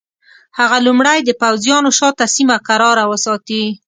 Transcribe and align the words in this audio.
هغه 0.59 0.77
لومړی 0.87 1.19
د 1.23 1.29
پوځیانو 1.41 1.89
شاته 1.97 2.25
سیمه 2.35 2.57
کراره 2.67 3.03
وساتي. 3.11 3.63